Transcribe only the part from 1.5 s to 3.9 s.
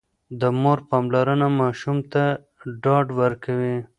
ماشوم ته ډاډ ورکوي.